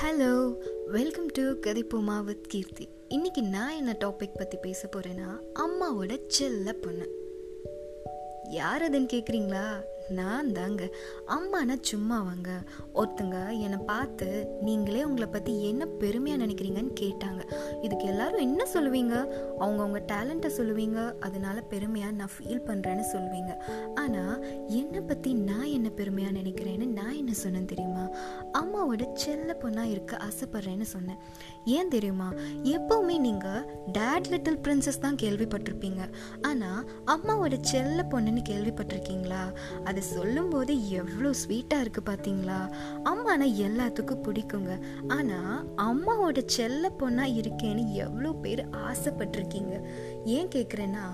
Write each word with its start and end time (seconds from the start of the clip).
Hello 0.00 0.56
welcome 0.86 1.26
to 1.26 1.42
கதிப்புமா 1.42 2.24
with 2.24 2.46
Keerthi 2.46 2.88
இன்னைக்கு 3.08 3.42
நான் 3.42 3.76
என்ன 3.76 3.96
டாபிக் 4.00 4.38
பற்றி 4.38 4.58
பேச 4.58 4.88
போகிறேன்னா 4.88 5.28
அம்மாவோட 5.54 6.20
செல்ல 6.26 6.72
பொண்ணு. 6.72 7.06
யார் 8.50 8.82
அதுன்னு 8.82 9.08
கேட்குறீங்களா 9.12 9.84
நான் 10.08 10.52
தாங்க 10.52 10.90
அம்மானா 11.26 11.74
சும்மா 11.80 12.22
வாங்க 12.22 12.50
ஒருத்தங்க 12.94 13.58
என்னை 13.58 13.78
பார்த்து 13.78 14.58
நீங்களே 14.62 15.04
உங்களை 15.04 15.26
பற்றி 15.26 15.62
என்ன 15.62 15.86
பெருமையாக 15.86 16.46
நினைக்கிறீங்கன்னு 16.46 16.92
கேட்டாங்க. 17.00 17.42
இதுக்கு 17.82 18.06
எல்லாரும் 18.06 18.40
என்ன 18.40 18.66
சொல்லுவீங்க? 18.74 19.14
அவங்கவுங்க 19.58 20.00
டேலண்ட்டை 20.12 20.50
சொல்லுவீங்க. 20.58 21.18
அதனால 21.18 21.60
பெருமையாக 21.60 22.12
நான் 22.12 22.28
ஃபீல் 22.36 22.62
பண்ணுறேன்னு 22.66 23.04
சொல்லுவீங்க. 23.12 23.52
ஆனால் 23.94 24.44
என்னை 24.66 25.00
பற்றி 25.00 25.34
நான் 25.34 25.64
என்ன 25.64 25.88
பெருமையாக 25.88 26.38
நினைக்கிறேன்னு 26.38 26.86
நான் 26.86 27.14
என்ன 27.14 27.32
சொன்னேன் 27.32 27.66
தெரியுமா? 27.66 28.08
அம்மாவோட 28.52 29.12
செல்ல 29.12 29.56
பொண்ணாக 29.62 29.90
இருக்க 29.90 30.16
ஆசைப்பட்றேன்னு 30.16 30.82
சொன்னேன். 30.82 31.18
ஏன் 31.64 31.88
தெரியுமா? 31.88 32.32
எப்போவுமே 32.62 33.18
நீங்கள் 33.18 33.82
டேட் 33.92 34.28
லிட்டில் 34.28 34.60
பிரின்சஸ் 34.68 35.00
தான் 35.00 35.16
கேள்விப்பட்டிருப்பீங்க. 35.22 36.08
ஆனால் 36.42 36.90
அம்மாவோட 37.06 37.60
செல்ல 37.60 38.06
பொண்ணுன்னு 38.10 38.42
கேள்விப்பட்டிருக்கீங்களா? 38.48 39.52
அதை 39.94 40.02
சொல்லும்போது 40.14 40.72
எவ்வளோ 41.00 41.28
ஸ்வீட்டாக 41.40 41.82
இருக்குது 41.82 42.06
பார்த்தீங்களா 42.08 42.56
அம்மானா 43.10 43.46
எல்லாத்துக்கும் 43.66 44.22
பிடிக்குங்க. 44.26 44.72
ஆனால் 45.16 45.58
அம்மாவோட 45.84 46.40
செல்ல 46.54 46.88
பொண்ணாக 47.00 47.36
இருக்கேன்னு 47.40 47.82
எவ்வளோ 48.04 48.30
பேர் 48.44 48.62
ஆசைப்பட்டிருக்கீங்க. 48.88 49.74
ஏன் 50.36 50.50
கேட்குறேன்னா 50.54 51.04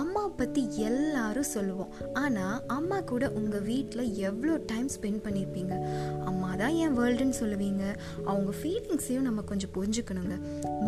அம்மாவை 0.00 0.30
பற்றி 0.40 0.62
எல்லாரும் 0.88 1.48
சொல்லுவோம். 1.54 1.94
ஆனால் 2.24 2.58
அம்மா 2.76 2.98
கூட 3.12 3.24
உங்கள் 3.40 3.64
வீட்டில் 3.70 4.04
எவ்வளோ 4.28 4.56
டைம் 4.72 4.90
ஸ்பெண்ட் 4.96 5.22
பண்ணியிருப்பீங்க 5.28 5.74
அம்மா 6.32 6.50
தான் 6.62 6.76
என் 6.82 6.98
வேர்ல்டுன்னு 6.98 7.38
சொல்லுவீங்க. 7.40 7.86
அவங்க 8.30 8.52
ஃபீலிங்ஸையும் 8.60 9.26
நம்ம 9.28 9.46
கொஞ்சம் 9.52 9.74
புரிஞ்சுக்கணுங்க. 9.78 10.38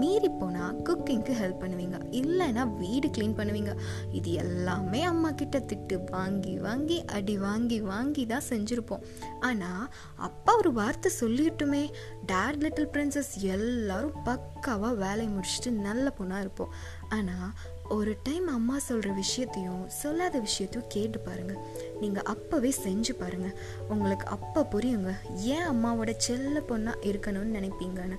மீறி 0.02 0.32
போனால் 0.42 0.76
குக்கிங்க்கு 0.90 1.38
ஹெல்ப் 1.42 1.62
பண்ணுவீங்க. 1.64 1.98
இல்லைன்னா 2.20 2.66
வீடு 2.84 3.08
க்ளீன் 3.16 3.38
பண்ணுவீங்க. 3.40 3.74
இது 4.20 4.30
எல்லாமே 4.44 5.02
அம்மா 5.14 5.32
கிட்ட 5.42 5.64
திட்டு 5.72 5.98
வாங்கி 6.14 6.54
வாங்கி 6.68 7.00
அடி 7.16 7.29
அடி 7.30 7.42
வாங்கி 7.48 7.76
வாங்கி 7.90 8.22
தான் 8.30 8.46
செஞ்சுருப்போம். 8.48 9.02
ஆனால் 9.48 9.84
அப்பா 10.26 10.52
ஒரு 10.60 10.70
வார்த்தை 10.78 11.10
சொல்லிட்டுமே 11.20 11.82
டேட் 12.30 12.58
லிட்டில் 12.62 12.88
பிரின்சஸ் 12.94 13.30
எல்லாரும் 13.54 14.16
பக்காவாக 14.28 15.00
வேலையை 15.04 15.28
முடிச்சுட்டு 15.34 15.70
நல்ல 15.86 16.12
பொண்ணாக 16.18 16.44
இருப்போம். 16.44 16.72
ஆனால் 17.16 17.50
ஒரு 17.96 18.12
டைம் 18.26 18.46
அம்மா 18.56 18.76
சொல்கிற 18.88 19.10
விஷயத்தையும் 19.22 19.82
சொல்லாத 20.00 20.40
விஷயத்தையும் 20.48 20.90
கேட்டு 20.94 21.20
பாருங்கள் 21.26 21.62
நீங்கள் 22.02 22.28
அப்போவே 22.34 22.72
செஞ்சு 22.84 23.14
பாருங்கள் 23.22 23.58
உங்களுக்கு 23.94 24.26
அப்போ 24.36 24.62
புரியுங்க 24.74 25.12
ஏன் 25.56 25.68
அம்மாவோட 25.72 26.14
செல்ல 26.28 26.62
பொண்ணாக 26.72 27.04
இருக்கணும்னு 27.10 27.58
நினைப்பீங்கன்னு. 27.58 28.18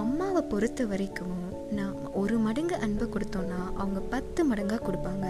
அம்மாவை 0.00 0.40
பொறுத்த 0.50 0.82
வரைக்கும் 0.90 1.40
நான் 1.78 1.96
ஒரு 2.20 2.36
மடங்கு 2.44 2.76
அன்பை 2.84 3.06
கொடுத்தோன்னா 3.06 3.58
அவங்க 3.80 4.00
பத்து 4.14 4.40
மடங்காக 4.50 4.80
கொடுப்பாங்க. 4.86 5.26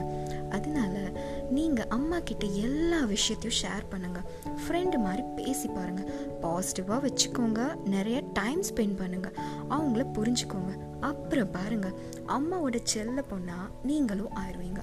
நீங்கள் 1.56 1.90
அம்மா 1.96 2.18
கிட்ட 2.18 2.46
எல்லா 2.66 2.98
விஷயத்தையும் 3.14 3.58
ஷேர் 3.62 3.84
பண்ணுங்கள் 3.92 4.28
ஃப்ரெண்டு 4.62 4.96
மாதிரி 5.06 5.22
பேசி 5.36 5.68
பாருங்கள் 5.68 6.10
பாசிட்டிவாக 6.42 7.00
வச்சுக்கோங்க. 7.06 7.60
நிறைய 7.84 8.18
டைம் 8.32 8.62
ஸ்பெண்ட் 8.70 8.96
பண்ணுங்கள் 9.00 9.36
அவங்கள 9.70 10.04
புரிஞ்சுக்கோங்க. 10.18 10.72
அப்புறம் 11.00 11.50
பாருங்கள் 11.50 11.98
அம்மாவோட 12.36 12.78
செல்ல 12.82 13.24
பொண்ணால் 13.32 13.72
நீங்களும் 13.82 14.36
ஆயிடுவீங்க 14.42 14.82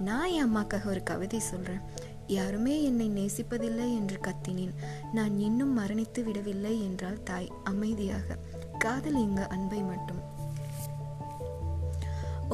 நான் 0.00 0.30
என் 0.30 0.46
அம்மாக்காக 0.48 0.86
ஒரு 0.86 1.02
கவிதை 1.02 1.40
சொல்கிறேன் 1.40 1.82
யாருமே 2.26 2.74
என்னை 2.82 3.08
நேசிப்பதில்லை 3.10 3.86
என்று 3.98 4.18
கத்தினேன். 4.26 4.74
நான் 5.12 5.38
இன்னும் 5.38 5.78
மரணித்து 5.78 6.22
விடவில்லை 6.24 6.74
என்றால் 6.84 7.22
தாய் 7.22 7.50
அமைதியாக. 7.64 8.38
காதலிங்க 8.84 9.42
அன்பை 9.46 9.82
மட்டும். 9.82 10.39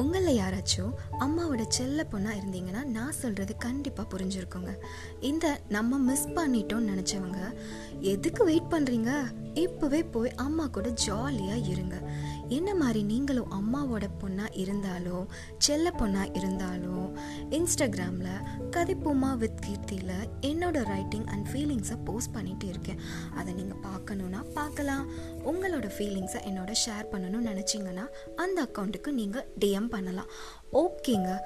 உங்களில் 0.01 0.39
யாராச்சும் 0.39 0.91
அம்மாவோட 1.19 1.63
செல்ல 1.67 2.05
பொண்ணாக 2.11 2.39
இருந்தீங்கன்னா 2.41 2.83
நான் 2.95 3.17
சொல்கிறது 3.21 3.53
கண்டிப்பாக 3.55 4.07
புரிஞ்சிருக்குங்க. 4.13 4.73
இந்த 5.19 5.45
நம்ம 5.69 5.97
மிஸ் 5.97 6.27
பண்ணிட்டோம்னு 6.27 6.91
நினச்சவங்க 6.93 7.39
எதுக்கு 8.01 8.43
வெயிட் 8.43 8.71
பண்ணுறீங்க 8.71 9.11
இப்போவே 9.53 10.11
போய் 10.11 10.31
அம்மா 10.35 10.67
கூட 10.67 10.89
ஜாலியாக 10.89 11.67
இருங்க. 11.67 12.09
என்ன 12.47 12.75
மாதிரி 12.75 13.03
நீங்களும் 13.03 13.51
அம்மாவோட 13.51 14.03
பொண்ணாக 14.21 14.49
இருந்தாலும் 14.53 15.29
செல்ல 15.57 15.93
பொண்ணாக 15.97 16.35
இருந்தாலும் 16.35 17.17
இன்ஸ்டாகிராமில் 17.49 18.43
கதிப்புமா 18.75 19.37
வித் 19.37 19.61
கீர்த்தியில் 19.65 20.29
என்னோட 20.41 20.83
ரைட்டிங் 20.83 21.25
அண்ட் 21.25 21.47
ஃபீலிங்ஸை 21.47 21.97
போஸ்ட் 22.05 22.35
பண்ணிகிட்டு 22.35 22.63
இருக்கேன். 22.63 22.99
அதை 23.35 23.53
நீங்கள் 23.53 23.91
பார்க்கணுன்னா 23.91 24.43
பார்க்கலாம். 24.53 25.05
உங்களோட 25.45 25.89
ஃபீலிங்ஸை 25.97 26.41
என்னோட 26.49 26.71
ஷேர் 26.85 27.11
பண்ணணும்னு 27.11 27.49
நினச்சிங்கன்னா 27.51 28.07
அந்த 28.35 28.67
அக்கௌண்ட்டுக்கு 28.67 29.11
நீங்கள் 29.11 29.47
டிஎம் 29.59 29.89
பண்ணலாம். 29.89 30.29
ஓகேங்க 30.71 31.37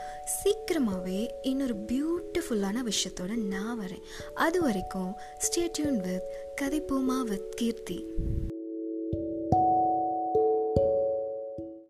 சீக்கிரமாகவே 0.43 1.31
இன்னொரு 1.41 1.75
பியூட்டி 1.75 2.30
பியூட்டிஃபுல்லான 2.41 2.89
விஷயத்தோட 2.89 3.35
நான் 3.35 3.79
வரேன். 3.79 4.01
அது 4.33 4.61
வரைக்கும் 4.61 5.15
ஸ்டேட்யூன் 5.37 5.99
வித் 6.01 6.55
கதைப்போமா 6.61 7.21
வித் 7.21 7.51
கீர்த்தி. 7.51 8.05